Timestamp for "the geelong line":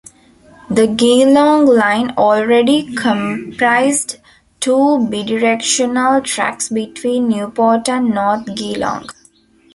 0.67-2.09